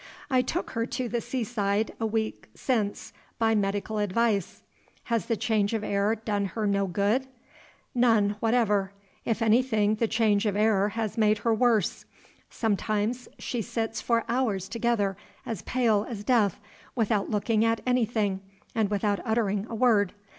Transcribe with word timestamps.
"I 0.31 0.41
took 0.41 0.71
her 0.71 0.87
to 0.87 1.07
the 1.07 1.21
sea 1.21 1.43
side 1.43 1.93
a 1.99 2.07
week 2.07 2.47
since 2.55 3.13
by 3.37 3.53
medical 3.53 3.99
advice." 3.99 4.63
"Has 5.03 5.27
the 5.27 5.37
change 5.37 5.75
of 5.75 5.83
air 5.83 6.15
don 6.15 6.43
e 6.43 6.47
her 6.47 6.65
no 6.65 6.87
good?" 6.87 7.27
"None 7.93 8.35
whatever. 8.39 8.93
If 9.25 9.43
anything, 9.43 9.93
the 9.93 10.07
change 10.07 10.47
of 10.47 10.55
air 10.55 10.89
has 10.89 11.19
made 11.19 11.37
her 11.45 11.53
worse. 11.53 12.05
Sometimes 12.49 13.27
she 13.37 13.61
sits 13.61 14.01
for 14.01 14.25
hours 14.27 14.67
together, 14.67 15.17
as 15.45 15.61
pale 15.61 16.07
as 16.09 16.23
death, 16.23 16.59
without 16.95 17.29
looking 17.29 17.63
at 17.63 17.81
anything, 17.85 18.41
and 18.73 18.89
without 18.89 19.19
uttering 19.23 19.67
a 19.69 19.75
word. 19.75 20.13